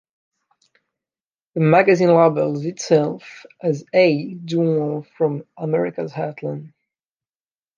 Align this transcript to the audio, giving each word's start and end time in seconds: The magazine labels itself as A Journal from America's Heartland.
The 1.53 1.59
magazine 1.59 2.07
labels 2.11 2.65
itself 2.65 3.45
as 3.61 3.85
A 3.93 4.33
Journal 4.33 5.03
from 5.15 5.45
America's 5.57 6.11
Heartland. 6.11 6.73